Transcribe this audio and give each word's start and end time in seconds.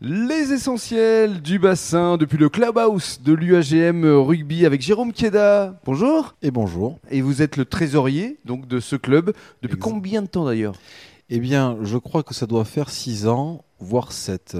Les 0.00 0.52
essentiels 0.52 1.42
du 1.42 1.58
bassin 1.58 2.16
depuis 2.18 2.38
le 2.38 2.48
clubhouse 2.48 3.20
de 3.20 3.32
l'UAGM 3.32 4.04
rugby 4.04 4.64
avec 4.64 4.80
Jérôme 4.80 5.12
Kieda. 5.12 5.80
Bonjour. 5.84 6.36
Et 6.40 6.52
bonjour. 6.52 7.00
Et 7.10 7.20
vous 7.20 7.42
êtes 7.42 7.56
le 7.56 7.64
trésorier 7.64 8.38
donc 8.44 8.68
de 8.68 8.78
ce 8.78 8.94
club 8.94 9.32
depuis 9.62 9.74
Exact. 9.76 9.90
combien 9.90 10.22
de 10.22 10.28
temps 10.28 10.44
d'ailleurs? 10.44 10.76
Eh 11.30 11.40
bien, 11.40 11.78
je 11.82 11.98
crois 11.98 12.22
que 12.22 12.32
ça 12.32 12.46
doit 12.46 12.64
faire 12.64 12.90
6 12.90 13.26
ans, 13.26 13.64
voire 13.80 14.12
7. 14.12 14.56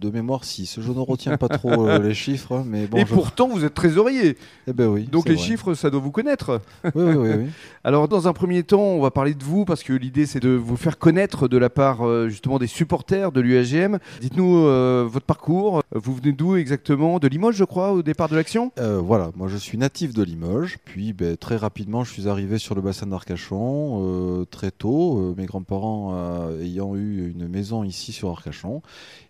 De 0.00 0.10
mémoire 0.10 0.44
6. 0.44 0.78
Je 0.80 0.92
ne 0.92 0.98
retiens 1.00 1.36
pas 1.36 1.48
trop 1.48 1.86
euh, 1.86 1.98
les 1.98 2.14
chiffres, 2.14 2.62
mais 2.66 2.86
bon. 2.86 2.98
Et 2.98 3.00
je- 3.00 3.06
pourtant 3.14 3.48
vous 3.48 3.64
êtes 3.64 3.74
trésorier. 3.74 4.36
Eh 4.66 4.72
ben 4.72 4.86
oui. 4.88 5.08
Donc 5.10 5.28
les 5.28 5.34
vrai. 5.34 5.44
chiffres 5.44 5.74
ça 5.74 5.90
doit 5.90 6.00
vous 6.00 6.10
connaître. 6.10 6.60
Oui, 6.84 6.90
oui, 6.96 7.14
oui. 7.14 7.28
oui. 7.38 7.46
Alors 7.84 8.08
dans 8.08 8.28
un 8.28 8.32
premier 8.32 8.62
temps, 8.62 8.80
on 8.82 9.00
va 9.00 9.10
parler 9.10 9.34
de 9.34 9.42
vous 9.42 9.64
parce 9.64 9.82
que 9.82 9.92
l'idée 9.92 10.26
c'est 10.26 10.40
de 10.40 10.50
vous 10.50 10.76
faire 10.76 10.98
connaître 10.98 11.48
de 11.48 11.56
la 11.58 11.70
part 11.70 12.06
euh, 12.06 12.28
justement 12.28 12.58
des 12.58 12.66
supporters 12.66 13.32
de 13.32 13.40
l'UAGM. 13.40 13.98
Dites-nous 14.20 14.64
euh, 14.66 15.06
votre 15.08 15.26
parcours. 15.26 15.82
Vous 15.94 16.14
venez 16.14 16.32
d'où 16.32 16.56
exactement? 16.56 17.18
De 17.18 17.28
Limoges 17.28 17.56
je 17.56 17.64
crois 17.64 17.92
au 17.92 18.02
départ 18.02 18.28
de 18.28 18.36
l'action? 18.36 18.72
Voilà, 18.78 19.30
moi 19.36 19.48
je 19.48 19.56
suis 19.56 19.78
natif 19.78 20.14
de 20.14 20.22
Limoges, 20.22 20.78
puis 20.84 21.12
ben, 21.12 21.36
très 21.36 21.56
rapidement 21.56 22.04
je 22.04 22.12
suis 22.12 22.28
arrivé 22.28 22.58
sur 22.58 22.74
le 22.74 22.80
bassin 22.80 23.06
d'Arcachon 23.06 24.46
très 24.50 24.70
tôt, 24.70 25.34
mes 25.36 25.46
grands-parents 25.46 26.48
ayant 26.60 26.94
eu 26.96 27.30
une 27.30 27.48
maison 27.48 27.84
ici 27.84 28.12
sur 28.12 28.30
Arcachon. 28.30 28.82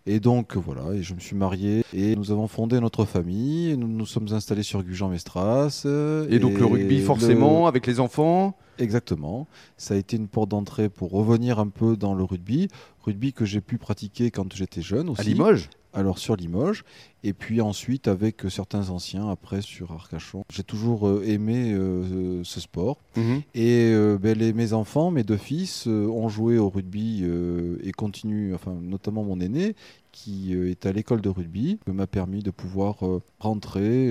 Et 0.06 0.19
donc 0.20 0.41
euh, 0.56 0.60
voilà, 0.60 0.95
et 0.95 1.02
je 1.02 1.14
me 1.14 1.20
suis 1.20 1.37
marié 1.37 1.84
et 1.92 2.16
nous 2.16 2.30
avons 2.30 2.46
fondé 2.48 2.78
notre 2.80 3.05
famille, 3.05 3.77
nous 3.77 3.88
nous 3.88 4.06
sommes 4.06 4.28
installés 4.32 4.62
sur 4.62 4.82
Gujan-Mestras. 4.82 5.82
Et 6.28 6.38
donc 6.38 6.59
le 6.59 6.66
rugby 6.66 6.98
le- 6.98 7.05
forcément 7.05 7.66
avec 7.66 7.87
les 7.87 8.01
enfants. 8.01 8.56
Exactement. 8.78 9.46
Ça 9.77 9.95
a 9.95 9.96
été 9.96 10.16
une 10.16 10.28
porte 10.28 10.48
d'entrée 10.48 10.88
pour 10.88 11.10
revenir 11.12 11.59
un 11.59 11.68
peu 11.68 11.96
dans 11.96 12.15
le 12.15 12.24
rugby. 12.24 12.68
Rugby 13.05 13.32
que 13.32 13.45
j'ai 13.45 13.60
pu 13.60 13.78
pratiquer 13.78 14.30
quand 14.30 14.52
j'étais 14.55 14.82
jeune 14.82 15.09
aussi. 15.10 15.20
À 15.20 15.24
Limoges? 15.24 15.68
Alors 15.95 16.18
sur 16.18 16.37
Limoges. 16.37 16.84
Et 17.24 17.32
puis 17.34 17.60
ensuite 17.60 18.08
avec 18.08 18.44
euh, 18.44 18.50
certains 18.50 18.90
anciens 18.90 19.28
après 19.28 19.60
sur 19.62 19.92
Arcachon. 19.92 20.42
J'ai 20.52 20.65
toujours 20.65 21.06
euh, 21.09 21.23
aimé 21.26 21.73
euh, 21.73 22.42
ce 22.45 22.60
sport. 22.60 22.98
Et 23.54 23.90
euh, 23.92 24.18
ben, 24.20 24.37
les, 24.37 24.52
mes 24.52 24.73
enfants, 24.73 25.10
mes 25.10 25.23
deux 25.23 25.37
fils, 25.37 25.84
euh, 25.87 26.06
ont 26.09 26.29
joué 26.29 26.59
au 26.59 26.68
rugby 26.68 27.24
et 27.84 27.92
continuent, 27.92 28.54
enfin 28.54 28.74
notamment 28.80 29.23
mon 29.23 29.40
aîné, 29.40 29.74
qui 30.10 30.52
est 30.54 30.84
à 30.84 30.92
l'école 30.92 31.20
de 31.23 31.29
rugby, 31.30 31.79
m'a 31.87 32.06
permis 32.06 32.42
de 32.42 32.51
pouvoir 32.51 32.96
rentrer 33.40 34.10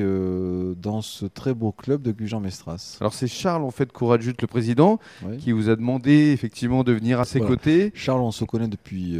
dans 0.81 1.01
ce 1.01 1.25
très 1.27 1.53
beau 1.53 1.71
club 1.71 2.01
de 2.01 2.11
Gujan-Mestras. 2.11 2.97
Alors 3.01 3.13
c'est 3.13 3.27
Charles 3.27 3.63
en 3.63 3.69
fait 3.71 3.91
Courageux, 3.91 4.33
le 4.39 4.47
président, 4.47 4.99
qui 5.39 5.51
vous 5.51 5.69
a 5.69 5.75
demandé 5.75 6.31
effectivement 6.31 6.83
de 6.83 6.91
venir 6.91 7.19
à 7.19 7.25
ses 7.25 7.39
Voilà. 7.39 7.55
côtés. 7.55 7.91
Charles, 7.93 8.21
on 8.21 8.31
se 8.31 8.45
connaît 8.45 8.67
depuis 8.67 9.15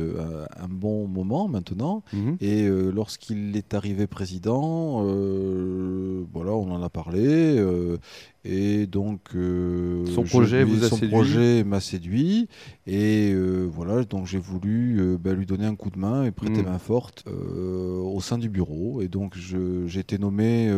un 0.60 0.68
bon 0.70 1.08
moment 1.08 1.48
maintenant. 1.48 2.04
Et 2.40 2.64
euh, 2.68 2.92
lorsqu'il 2.92 3.56
est 3.56 3.74
arrivé 3.74 3.81
président, 4.08 5.04
euh, 5.06 6.24
on 6.62 6.72
en 6.72 6.82
a 6.84 6.90
parlé. 6.90 7.22
euh, 7.26 7.98
et 8.44 8.88
donc, 8.88 9.20
euh, 9.36 10.04
Son 10.08 10.26
je 10.26 10.30
projet 10.32 10.66
lui- 10.66 10.72
vous 10.72 10.84
a 10.84 10.88
son 10.90 10.96
séduit. 10.96 11.10
projet 11.12 11.64
m'a 11.64 11.80
séduit. 11.80 12.48
Et 12.88 13.32
euh, 13.34 13.68
voilà, 13.72 14.04
donc 14.04 14.26
j'ai 14.26 14.40
voulu 14.40 15.18
bah, 15.20 15.34
lui 15.34 15.46
donner 15.46 15.66
un 15.66 15.76
coup 15.76 15.92
de 15.92 16.00
main 16.00 16.24
et 16.26 16.32
prêter 16.32 16.62
Mm. 16.64 16.66
main 16.66 16.80
forte 16.80 17.24
au 17.28 18.20
sein 18.22 18.38
du 18.40 18.50
bureau. 18.50 19.02
Et 19.02 19.08
donc, 19.08 19.36
j'ai 19.38 20.00
été 20.00 20.18
nommé. 20.18 20.72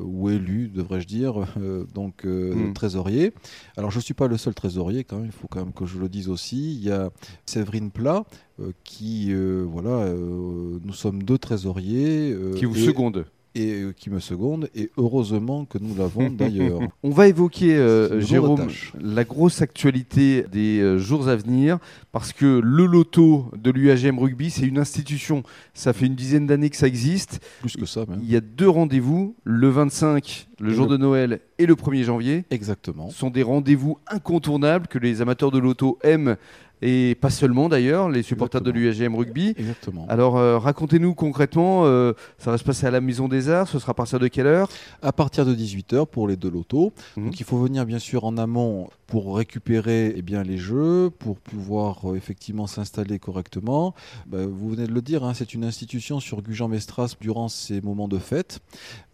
ou 0.00 0.28
élu, 0.28 0.68
devrais-je 0.74 1.06
dire, 1.06 1.34
euh, 1.56 1.84
donc 1.94 2.24
euh, 2.26 2.52
Mm. 2.52 2.72
trésorier. 2.72 3.32
Alors 3.76 3.92
je 3.92 3.98
ne 3.98 4.02
suis 4.02 4.12
pas 4.12 4.26
le 4.26 4.36
seul 4.36 4.52
trésorier, 4.52 5.04
quand 5.04 5.18
même, 5.18 5.26
il 5.26 5.30
faut 5.32 5.46
quand 5.46 5.60
même 5.60 5.72
que 5.72 5.86
je 5.86 5.98
le 6.00 6.08
dise 6.08 6.28
aussi. 6.28 6.74
Il 6.74 6.82
y 6.82 6.90
a 6.90 7.10
Séverine 7.46 7.92
Plat, 7.92 8.24
euh, 8.58 8.72
qui, 8.82 9.32
voilà, 9.32 10.12
nous 10.12 10.92
sommes 10.92 11.22
deux 11.22 11.38
trésoriers. 11.38 12.34
Qui 12.56 12.64
vous 12.64 12.76
et, 12.76 12.84
seconde. 12.86 13.24
Et 13.56 13.70
euh, 13.70 13.92
qui 13.96 14.10
me 14.10 14.18
seconde, 14.18 14.68
et 14.74 14.90
heureusement 14.96 15.64
que 15.64 15.78
nous 15.78 15.94
l'avons 15.94 16.28
d'ailleurs. 16.30 16.80
On 17.04 17.10
va 17.10 17.28
évoquer, 17.28 17.76
euh, 17.76 18.20
Jérôme, 18.20 18.66
la 19.00 19.22
grosse 19.22 19.62
actualité 19.62 20.44
des 20.50 20.80
euh, 20.80 20.98
jours 20.98 21.28
à 21.28 21.36
venir, 21.36 21.78
parce 22.10 22.32
que 22.32 22.60
le 22.60 22.84
loto 22.84 23.46
de 23.56 23.70
l'UAGM 23.70 24.18
Rugby, 24.18 24.50
c'est 24.50 24.66
une 24.66 24.78
institution. 24.78 25.44
Ça 25.72 25.92
fait 25.92 26.06
une 26.06 26.16
dizaine 26.16 26.48
d'années 26.48 26.68
que 26.68 26.76
ça 26.76 26.88
existe. 26.88 27.40
Plus 27.60 27.76
que 27.76 27.86
ça, 27.86 28.04
même. 28.08 28.18
Il 28.24 28.28
y 28.30 28.34
a 28.34 28.40
deux 28.40 28.68
rendez-vous, 28.68 29.36
le 29.44 29.68
25, 29.68 30.48
le 30.58 30.72
Et 30.72 30.74
jour 30.74 30.86
le- 30.86 30.92
de 30.92 30.96
Noël, 30.96 31.40
et 31.58 31.66
le 31.66 31.76
1er 31.76 32.02
janvier. 32.02 32.44
Exactement. 32.50 33.08
Ce 33.10 33.18
sont 33.18 33.30
des 33.30 33.44
rendez-vous 33.44 33.98
incontournables 34.08 34.88
que 34.88 34.98
les 34.98 35.22
amateurs 35.22 35.52
de 35.52 35.58
loto 35.58 35.98
aiment, 36.02 36.36
et 36.86 37.14
pas 37.14 37.30
seulement 37.30 37.70
d'ailleurs, 37.70 38.10
les 38.10 38.22
supporters 38.22 38.60
de 38.60 38.70
l'UAGM 38.70 39.14
Rugby. 39.16 39.54
Exactement. 39.56 40.04
Alors 40.10 40.36
euh, 40.36 40.58
racontez-nous 40.58 41.14
concrètement, 41.14 41.86
euh, 41.86 42.12
ça 42.36 42.50
va 42.50 42.58
se 42.58 42.64
passer 42.64 42.86
à 42.86 42.90
la 42.90 43.00
Maison 43.00 43.26
des 43.26 43.48
Arts, 43.48 43.68
ce 43.68 43.78
sera 43.78 43.92
à 43.92 43.94
partir 43.94 44.18
de 44.18 44.28
quelle 44.28 44.46
heure? 44.46 44.68
À 45.00 45.12
partir 45.12 45.46
de 45.46 45.54
18h 45.54 46.06
pour 46.06 46.28
les 46.28 46.36
deux 46.36 46.50
lotos. 46.50 46.92
Mhm. 47.16 47.24
Donc 47.24 47.40
il 47.40 47.44
faut 47.44 47.56
venir 47.58 47.86
bien 47.86 47.98
sûr 47.98 48.24
en 48.24 48.36
amont 48.36 48.88
pour 49.06 49.36
récupérer 49.36 50.12
eh 50.16 50.22
bien, 50.22 50.42
les 50.42 50.58
jeux, 50.58 51.10
pour 51.18 51.38
pouvoir 51.38 52.10
euh, 52.10 52.16
effectivement 52.16 52.66
s'installer 52.66 53.18
correctement. 53.18 53.94
Bah, 54.26 54.44
vous 54.46 54.70
venez 54.70 54.86
de 54.86 54.92
le 54.92 55.00
dire, 55.02 55.24
hein, 55.24 55.32
c'est 55.34 55.54
une 55.54 55.64
institution 55.64 56.20
sur 56.20 56.42
Gujan-Mestras 56.42 57.14
durant 57.20 57.48
ces 57.48 57.80
moments 57.80 58.08
de 58.08 58.18
fête. 58.18 58.60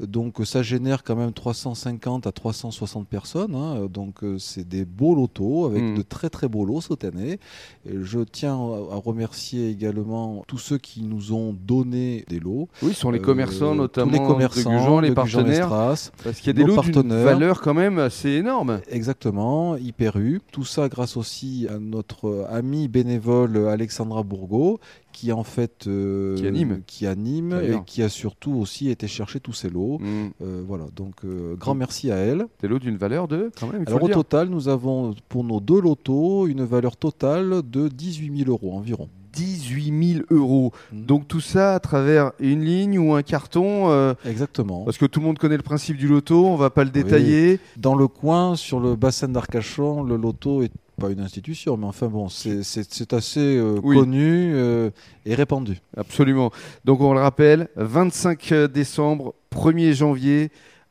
Donc 0.01 0.39
ça 0.45 0.63
génère 0.63 1.03
quand 1.05 1.17
même 1.17 1.33
350 1.33 2.27
à 2.27 2.33
360 2.33 3.07
personnes. 3.07 3.55
hein. 3.55 3.87
Donc 3.89 4.21
c'est 4.39 4.67
des 4.67 4.85
beaux 4.85 5.15
lotos 5.15 5.67
avec 5.67 5.83
Mhm. 5.83 5.99
de 5.99 6.03
très 6.03 6.31
très 6.31 6.49
beaux 6.49 6.65
lots 6.65 6.81
cette 6.81 7.05
année. 7.05 7.39
Je 7.87 8.21
tiens 8.21 8.55
à 8.55 8.97
remercier 8.97 9.71
également 9.71 10.45
tous 10.47 10.59
ceux 10.59 10.79
qui 10.79 11.03
nous 11.03 11.33
ont 11.33 11.55
donné 11.67 12.25
des 12.29 12.39
lots. 12.41 12.69
Oui, 12.83 12.93
ce 12.95 13.01
sont 13.01 13.11
les 13.11 13.19
Euh, 13.19 13.23
commerçants 13.23 13.75
notamment 13.75 14.13
les 14.13 14.19
commerçants, 14.19 14.71
de 14.71 14.77
Gujan, 14.79 15.01
les 15.01 15.11
de 15.11 15.15
partenaires. 15.15 15.69
Parce 15.69 16.11
qu'il 16.39 16.47
y 16.47 16.51
a 16.51 16.53
des 16.53 16.65
lots 16.65 16.81
d'une 16.83 17.15
valeur 17.15 17.61
quand 17.61 17.75
même 17.75 17.99
assez 17.99 18.31
énorme. 18.31 18.81
Exactement, 18.91 19.77
Hyper 19.77 20.17
U. 20.17 20.41
Tout 20.53 20.65
ça 20.65 20.89
grâce 20.89 21.17
aussi 21.17 21.67
à 21.71 21.79
notre 21.79 22.47
amie 22.51 22.89
bénévole 22.89 23.69
Alexandra 23.69 24.23
Bourgo, 24.23 24.81
qui 25.13 25.33
en 25.33 25.43
fait 25.45 25.87
euh, 25.87 26.37
Qui 26.37 26.47
anime. 26.47 26.83
qui 26.87 27.07
anime 27.07 27.61
et 27.63 27.77
qui 27.85 28.03
a 28.03 28.09
surtout 28.09 28.53
aussi 28.53 28.91
été 28.91 29.07
chercher 29.09 29.41
tous 29.41 29.53
ces 29.53 29.69
lots. 29.69 29.99
Mm. 29.99 30.07
Euh, 30.43 30.63
voilà, 30.67 30.85
donc 30.95 31.15
euh, 31.25 31.57
grand 31.57 31.75
merci 31.75 32.11
à 32.11 32.17
elle. 32.17 32.47
Des 32.63 32.69
lots 32.69 32.79
d'une 32.79 32.97
valeur 32.97 33.29
de 33.29 33.51
quand 33.59 33.67
même. 33.69 33.85
Alors 33.87 34.03
au 34.03 34.09
total, 34.09 34.49
nous 34.49 34.69
avons 34.69 35.15
pour 35.29 35.45
nos 35.45 35.61
deux 35.61 35.81
lotos 35.81 36.47
une 36.47 36.65
valeur 36.65 36.97
totale 36.97 37.50
de 37.63 37.89
18 37.89 38.39
000 38.45 38.51
euros 38.51 38.73
environ. 38.77 39.09
18 39.33 40.15
000 40.15 40.25
euros. 40.31 40.73
Mm. 40.93 41.05
Donc 41.07 41.29
tout 41.29 41.41
ça 41.41 41.75
à 41.75 41.81
travers 41.81 42.33
une 42.41 42.65
ligne 42.65 42.99
ou 42.99 43.15
un 43.15 43.23
carton. 43.23 43.91
euh, 43.91 44.15
Exactement. 44.25 44.85
parce 44.85 44.99
que 44.99 45.07
tout 45.07 45.21
le 45.21 45.27
monde 45.27 45.39
connaît 45.39 45.57
le 45.57 45.63
principe 45.63 45.97
du 45.97 46.09
loto, 46.09 46.47
on 46.47 46.57
va 46.57 46.71
pas 46.71 46.85
le 46.85 46.91
détailler. 46.91 47.61
Dans 47.77 47.95
le 47.95 48.09
coin, 48.09 48.57
sur 48.57 48.81
le 48.81 48.97
bassin 48.97 49.29
d'Arcachon, 49.29 50.03
le 50.03 50.17
loto 50.17 50.63
est 50.63 50.73
pas 50.99 51.11
une 51.11 51.21
institution, 51.21 51.77
mais 51.79 51.87
enfin 51.87 52.09
bon, 52.09 52.29
c'est- 52.29 53.13
assez 53.15 53.41
euh, 53.57 53.79
Oui. 53.83 53.97
connu 53.97 54.53
euh, 54.55 54.91
et 55.25 55.35
répandu. 55.35 55.79
Absolument. 55.97 56.51
Donc 56.85 57.01
on 57.01 57.15
le 57.15 57.21
rappelle, 57.21 57.69
25 57.77 58.53
décembre, 58.73 59.35
1er 59.51 59.93
janvier, 59.95 60.51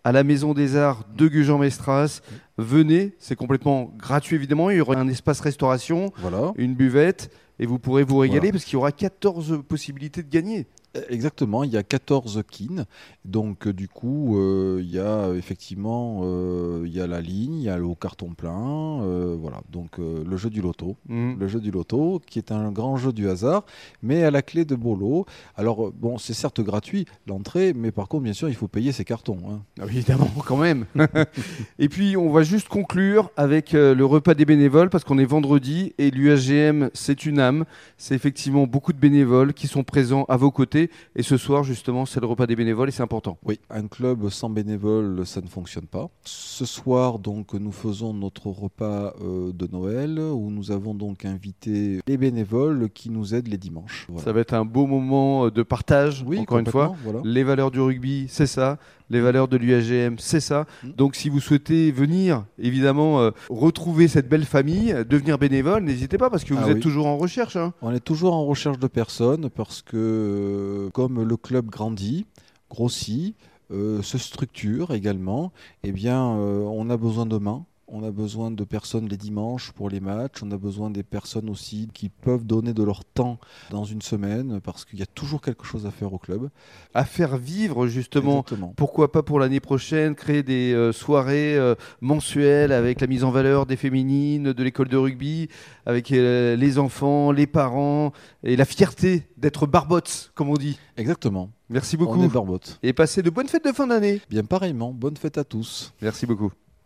à 0.10 0.12
la 0.12 0.24
Maison 0.24 0.56
des 0.56 0.76
Arts 0.76 1.04
de 1.16 1.28
Gujan-Mestras. 1.28 2.22
Venez, 2.58 3.14
c'est 3.20 3.36
complètement 3.36 3.94
gratuit 3.96 4.36
évidemment. 4.36 4.72
Il 4.72 4.78
y 4.78 4.82
aura 4.82 4.96
un 4.96 5.08
espace 5.08 5.40
restauration, 5.40 6.12
Voilà. 6.18 6.52
une 6.58 6.74
buvette, 6.74 7.32
et 7.60 7.68
vous 7.68 7.78
pourrez 7.78 8.02
vous 8.02 8.18
régaler 8.18 8.40
Voilà. 8.40 8.52
parce 8.54 8.64
qu'il 8.66 8.74
y 8.74 8.78
aura 8.78 8.92
14 8.92 9.62
possibilités 9.68 10.24
de 10.24 10.30
gagner. 10.30 10.66
Euh, 10.98 11.02
Exactement, 11.10 11.64
il 11.64 11.72
y 11.72 11.78
a 11.78 11.84
14 11.84 12.42
kines. 12.50 12.86
Donc 13.26 13.68
euh, 13.68 13.74
du 13.74 13.88
coup, 13.88 14.38
euh, 14.38 14.80
il 14.82 14.90
y 14.90 15.00
a 15.00 15.32
effectivement 15.36 16.22
euh, 16.24 16.84
il 16.86 16.94
y 16.94 17.02
a 17.02 17.08
la 17.08 17.22
ligne, 17.22 17.56
il 17.60 17.64
y 17.64 17.70
a 17.70 17.78
le 17.78 17.94
carton 17.96 18.34
plein, 18.34 19.02
voilà. 19.40 19.62
Donc 19.72 19.98
le 19.98 20.38
jeu 20.38 20.50
du 20.50 20.62
loto, 20.62 20.96
Mm. 21.08 21.34
le 21.40 21.48
jeu 21.48 21.60
du 21.60 21.72
loto 21.72 22.22
qui 22.26 22.40
est 22.40 22.52
un 22.52 22.72
grand 22.72 22.98
jeu 22.98 23.12
du 23.12 23.30
hasard, 23.30 23.66
mais 24.02 24.24
à 24.24 24.32
la 24.32 24.42
clé 24.42 24.64
de 24.66 24.76
Bolo. 24.76 25.26
Alors 25.56 25.92
bon, 25.92 26.18
c'est 26.18 26.34
certes 26.34 26.62
gratuit 26.62 27.06
l'entrée, 27.28 27.74
mais 27.76 27.92
par 27.92 28.08
contre 28.08 28.24
bien 28.24 28.34
sûr 28.34 28.48
il 28.50 28.56
faut 28.56 28.68
payer 28.68 28.92
ses 28.92 29.04
cartons. 29.06 29.38
hein. 29.50 29.62
Ah 29.80 29.84
oui, 29.86 29.98
évidemment, 29.98 30.30
quand 30.46 30.58
même. 30.58 30.86
et 31.80 31.90
puis, 31.90 32.16
on 32.18 32.32
va 32.32 32.44
juste 32.44 32.68
conclure 32.68 33.32
avec 33.38 33.74
le 33.74 34.04
repas 34.06 34.34
des 34.34 34.46
bénévoles 34.46 34.90
parce 34.90 35.04
qu'on 35.04 35.18
est 35.18 35.26
vendredi 35.26 35.94
et 35.98 36.10
l'UAGM, 36.12 36.90
c'est 36.94 37.26
une 37.26 37.40
âme. 37.40 37.66
C'est 37.98 38.16
effectivement 38.16 38.66
beaucoup 38.68 38.94
de 38.94 39.00
bénévoles 39.00 39.54
qui 39.54 39.68
sont 39.68 39.84
présents 39.84 40.26
à 40.30 40.38
vos 40.38 40.52
côtés. 40.52 40.79
Et 41.16 41.24
ce 41.24 41.38
soir, 41.38 41.64
justement, 41.64 42.06
c'est 42.06 42.20
le 42.20 42.28
repas 42.28 42.48
des 42.48 42.56
bénévoles 42.56 42.90
et 42.90 42.92
c'est 42.92 43.04
important. 43.04 43.38
Oui, 43.44 43.60
un 43.70 43.88
club 43.88 44.30
sans 44.30 44.50
bénévoles, 44.50 45.26
ça 45.26 45.42
ne 45.42 45.48
fonctionne 45.48 45.86
pas. 45.88 46.10
Ce 46.24 46.66
soir, 46.66 47.20
donc, 47.20 47.54
nous 47.54 47.72
faisons 47.72 48.14
notre 48.14 48.48
repas 48.48 49.14
euh, 49.22 49.52
de 49.54 49.68
Noël 49.72 50.20
où 50.20 50.50
nous 50.52 50.72
avons 50.72 50.94
donc 50.94 51.26
invité 51.26 52.00
les 52.08 52.18
bénévoles 52.18 52.90
qui 52.94 53.10
nous 53.10 53.34
aident 53.36 53.48
les 53.48 53.58
dimanches. 53.58 54.06
Voilà. 54.10 54.24
Ça 54.24 54.32
va 54.32 54.40
être 54.42 54.54
un 54.54 54.66
beau 54.66 54.86
moment 54.86 55.46
euh, 55.46 55.52
de 55.52 55.64
partage, 55.64 56.24
Oui, 56.26 56.40
encore 56.40 56.60
une 56.60 56.68
fois. 56.68 56.96
voilà. 57.04 57.22
Les 57.24 57.44
valeurs 57.44 57.72
du 57.72 57.80
rugby, 57.82 58.26
c'est 58.30 58.48
ça. 58.48 58.78
Les 59.10 59.22
valeurs 59.22 59.48
de 59.48 59.58
l'UAGM, 59.58 60.16
c'est 60.20 60.40
ça. 60.40 60.66
Mm. 60.84 60.90
Donc 60.92 61.16
si 61.16 61.30
vous 61.30 61.40
souhaitez 61.40 61.92
venir, 61.92 62.46
évidemment, 62.60 63.22
euh, 63.22 63.32
retrouver 63.50 64.08
cette 64.08 64.30
belle 64.30 64.46
famille, 64.46 64.96
devenir 65.10 65.38
bénévole, 65.38 65.84
n'hésitez 65.84 66.18
pas 66.18 66.30
parce 66.30 66.44
que 66.44 66.54
vous 66.54 66.64
ah 66.66 66.72
êtes 66.72 66.80
toujours 66.80 67.08
en 67.08 67.18
recherche. 67.18 67.56
Hein. 67.56 67.74
On 67.82 67.92
est 67.92 68.00
toujours 68.00 68.34
en 68.34 68.46
recherche 68.46 68.80
de 68.80 68.88
personnes 68.88 69.50
parce 69.50 69.82
que 69.82 69.98
euh, 69.98 70.90
comme 70.92 71.24
le 71.24 71.38
club 71.38 71.68
grandit, 71.68 72.26
grossit, 72.70 73.36
euh, 73.72 74.02
se 74.02 74.18
structure 74.18 74.94
également, 74.94 75.52
eh 75.84 75.92
bien, 75.92 76.22
on 76.24 76.90
a 76.90 76.98
besoin 76.98 77.26
de 77.26 77.38
mains 77.38 77.66
on 77.92 78.04
a 78.04 78.12
besoin 78.12 78.52
de 78.52 78.64
personnes 78.64 79.08
les 79.08 79.18
dimanches 79.18 79.72
pour 79.72 79.90
les 79.90 80.00
matchs. 80.00 80.44
On 80.44 80.52
a 80.52 80.58
besoin 80.58 80.90
des 80.90 81.04
personnes 81.04 81.50
aussi 81.50 81.90
qui 81.94 82.10
peuvent 82.10 82.46
donner 82.46 82.74
de 82.74 82.84
leur 82.84 83.04
temps 83.06 83.40
dans 83.72 83.84
une 83.84 84.02
semaine 84.02 84.60
parce 84.62 84.86
qu'il 84.86 85.00
y 85.00 85.02
a 85.02 85.08
toujours 85.08 85.42
quelque 85.42 85.66
chose 85.66 85.86
à 85.86 85.92
faire 85.92 86.14
au 86.14 86.18
club. 86.18 86.50
À 86.94 87.06
faire 87.06 87.38
vivre 87.38 87.88
justement. 87.88 88.46
Pourquoi 88.76 89.12
pas 89.12 89.24
pour 89.24 89.40
l'année 89.40 89.60
prochaine 89.60 90.16
créer 90.16 90.44
des 90.44 90.74
euh, 90.74 90.92
soirées 90.92 91.58
euh, 91.58 91.76
mensuelles 92.02 92.72
avec 92.72 93.02
la 93.02 93.08
mise 93.08 93.24
en 93.24 93.32
valeur 93.32 93.66
des 93.66 93.76
féminines, 93.76 94.54
de 94.54 94.64
l'école 94.64 94.88
de 94.88 94.98
rugby, 94.98 95.50
avec 95.86 96.12
euh, 96.12 96.56
les 96.56 96.78
enfants, 96.78 97.32
les 97.32 97.48
parents 97.48 98.12
et 98.44 98.56
la 98.56 98.66
fierté 98.66 99.28
d'être 99.38 99.68
barbottes, 99.68 100.32
comme 100.36 100.50
on 100.50 100.56
dit. 100.56 100.80
Exactement. 100.98 101.50
Merci 101.70 101.98
beaucoup. 101.98 102.20
On 102.20 102.24
est. 102.24 102.80
Et 102.84 102.94
passez 102.94 103.22
de 103.22 103.30
bonnes 103.30 103.48
fêtes 103.48 103.66
de 103.66 103.72
fin 103.72 103.88
d'année. 103.88 104.22
Bien 104.30 104.44
pareillement. 104.44 104.92
Bonne 104.92 105.18
fête 105.18 105.38
à 105.38 105.44
tous. 105.44 105.94
Merci 106.02 106.26
beaucoup. 106.26 106.52